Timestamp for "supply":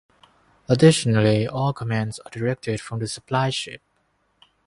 3.07-3.51